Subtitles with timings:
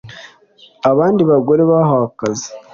[0.91, 2.49] Abandi bagore bahawe akazi